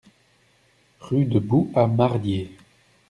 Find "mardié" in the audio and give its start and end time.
1.85-2.49